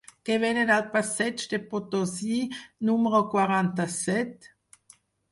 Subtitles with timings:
[0.27, 2.37] Què venen al passeig de Potosí
[2.89, 4.49] número quaranta-set?